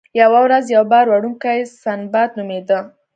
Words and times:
یوه 0.21 0.39
ورځ 0.45 0.65
یو 0.75 0.83
بار 0.91 1.05
وړونکی 1.09 1.57
سنباد 1.83 2.29
نومیده. 2.37 2.79